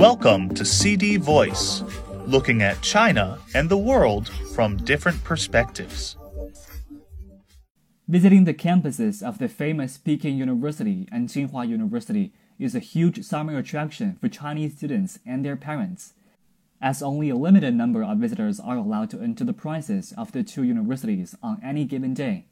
[0.00, 1.84] Welcome to CD Voice,
[2.24, 6.16] looking at China and the world from different perspectives.
[8.08, 13.58] Visiting the campuses of the famous Peking University and Tsinghua University is a huge summer
[13.58, 16.14] attraction for Chinese students and their parents,
[16.80, 20.42] as only a limited number of visitors are allowed to enter the prices of the
[20.42, 22.46] two universities on any given day.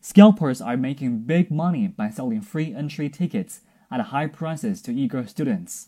[0.00, 3.60] Scalpers are making big money by selling free entry tickets
[3.92, 5.86] at high prices to eager students.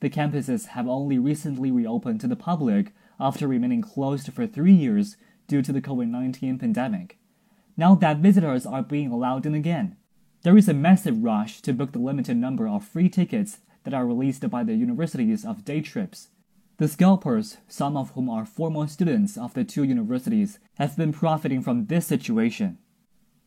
[0.00, 5.16] The campuses have only recently reopened to the public after remaining closed for three years
[5.46, 7.18] due to the COVID 19 pandemic.
[7.76, 9.96] Now that visitors are being allowed in again,
[10.42, 14.06] there is a massive rush to book the limited number of free tickets that are
[14.06, 16.28] released by the universities of day trips.
[16.78, 21.60] The scalpers, some of whom are former students of the two universities, have been profiting
[21.60, 22.78] from this situation.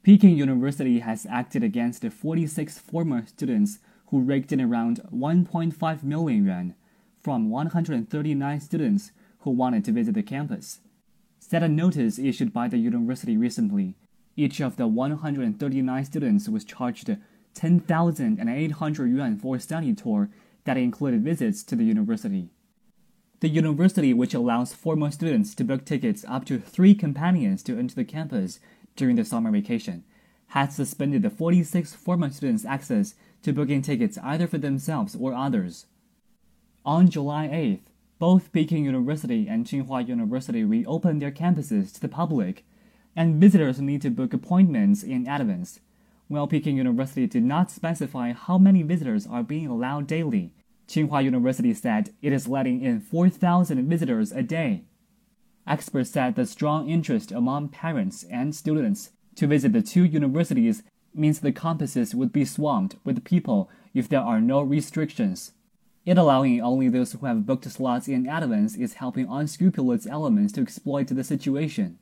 [0.03, 6.45] Peking University has acted against the 46 former students who raked in around 1.5 million
[6.45, 6.75] yuan
[7.21, 10.79] from 139 students who wanted to visit the campus.
[11.39, 13.95] Said a notice issued by the university recently,
[14.35, 17.15] each of the 139 students was charged
[17.53, 20.29] 10,800 yuan for a study tour
[20.63, 22.49] that included visits to the university.
[23.41, 27.95] The university, which allows former students to book tickets up to three companions to enter
[27.95, 28.59] the campus
[28.95, 30.05] during the summer vacation,
[30.47, 35.85] had suspended the 46 former students' access to booking tickets either for themselves or others.
[36.85, 42.65] On July 8th, both Peking University and Tsinghua University reopened their campuses to the public,
[43.15, 45.79] and visitors need to book appointments in advance.
[46.27, 50.53] While Peking University did not specify how many visitors are being allowed daily,
[50.87, 54.83] Tsinghua University said it is letting in 4,000 visitors a day.
[55.65, 60.83] Experts said the strong interest among parents and students to visit the two universities
[61.15, 65.53] means the campuses would be swamped with people if there are no restrictions.
[66.05, 70.61] It allowing only those who have booked slots in advance is helping unscrupulous elements to
[70.61, 71.97] exploit the situation.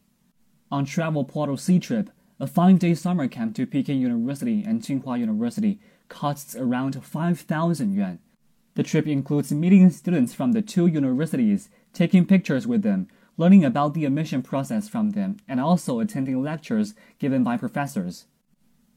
[0.71, 2.07] On travel portal Ctrip,
[2.39, 5.79] a five-day summer camp to Peking University and Tsinghua University
[6.09, 8.19] costs around 5,000 yuan.
[8.73, 13.07] The trip includes meeting students from the two universities, taking pictures with them,
[13.37, 18.25] learning about the admission process from them, and also attending lectures given by professors.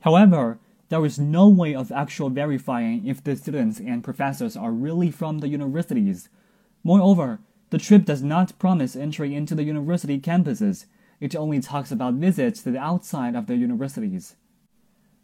[0.04, 0.58] However,
[0.90, 5.38] there is no way of actually verifying if the students and professors are really from
[5.38, 6.28] the universities.
[6.82, 10.84] Moreover, the trip does not promise entry into the university campuses.
[11.20, 14.36] It only talks about visits to the outside of the universities.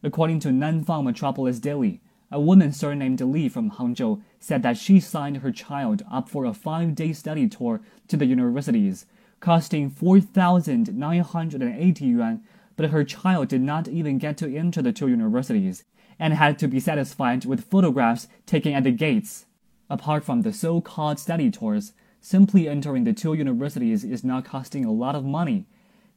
[0.02, 2.00] According to Nanfang Metropolis Daily,
[2.32, 6.54] a woman surnamed Li from Hangzhou said that she signed her child up for a
[6.54, 9.04] five-day study tour to the universities,
[9.40, 12.42] costing 4,980 yuan
[12.80, 15.84] but her child did not even get to enter the two universities
[16.18, 19.44] and had to be satisfied with photographs taken at the gates.
[19.90, 21.92] Apart from the so called study tours,
[22.22, 25.66] simply entering the two universities is now costing a lot of money.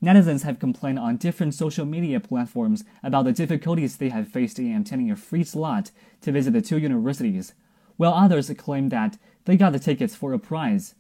[0.02, 4.74] Netizens have complained on different social media platforms about the difficulties they have faced in
[4.74, 5.92] obtaining a free slot
[6.22, 7.54] to visit the two universities,
[7.98, 10.96] while others claim that they got the tickets for a prize.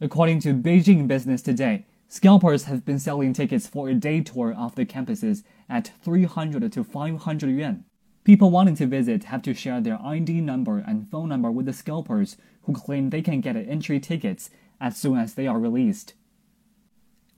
[0.00, 4.74] According to Beijing Business Today, Scalpers have been selling tickets for a day tour of
[4.74, 7.84] the campuses at 300 to 500 yuan.
[8.24, 11.72] People wanting to visit have to share their ID number and phone number with the
[11.74, 14.48] scalpers who claim they can get entry tickets
[14.80, 16.14] as soon as they are released.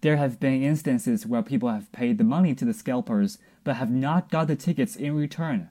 [0.03, 3.91] There have been instances where people have paid the money to the scalpers but have
[3.91, 5.69] not got the tickets in return.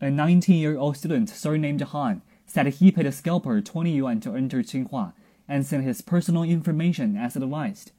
[0.00, 4.34] A 19 year old student surnamed Han said he paid a scalper 20 yuan to
[4.34, 5.12] enter Tsinghua
[5.46, 7.92] and sent his personal information as advised.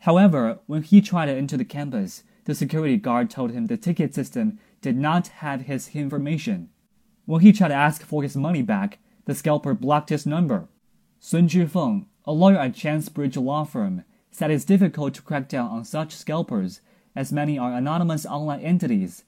[0.00, 4.14] However, when he tried to enter the campus, the security guard told him the ticket
[4.14, 6.68] system did not have his information.
[7.24, 10.68] When he tried to ask for his money back, the scalper blocked his number.
[11.18, 15.70] Sun Zhifeng, a lawyer at Chance Bridge Law Firm, said it's difficult to crack down
[15.70, 16.80] on such scalpers,
[17.16, 19.24] as many are anonymous online entities.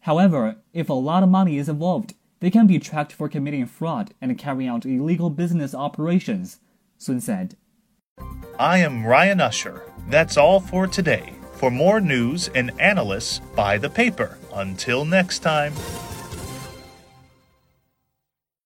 [0.00, 4.14] However, if a lot of money is involved, they can be tracked for committing fraud
[4.20, 6.60] and carrying out illegal business operations,
[6.96, 7.56] Sun said.
[8.58, 9.82] I am Ryan Usher.
[10.08, 11.32] That's all for today.
[11.54, 14.38] For more news and analysis, buy the paper.
[14.54, 15.74] Until next time.